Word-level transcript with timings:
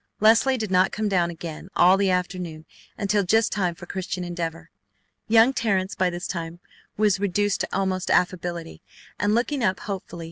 Leslie 0.19 0.57
did 0.57 0.71
not 0.71 0.91
come 0.91 1.07
down 1.07 1.29
again 1.29 1.69
all 1.75 1.95
the 1.95 2.09
afternoon 2.09 2.65
until 2.97 3.23
just 3.23 3.51
time 3.51 3.75
for 3.75 3.85
Christian 3.85 4.23
Endeavor. 4.23 4.71
Young 5.27 5.53
Terrence 5.53 5.93
by 5.93 6.09
this 6.09 6.25
time 6.25 6.59
was 6.97 7.19
reduced 7.19 7.61
to 7.61 7.67
almost 7.71 8.09
affability, 8.09 8.81
and 9.19 9.35
looked 9.35 9.53
up 9.53 9.81
hopefully. 9.81 10.19